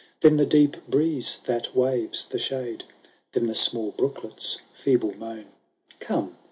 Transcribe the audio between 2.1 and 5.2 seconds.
the shade. Than the small brooklet*s feeble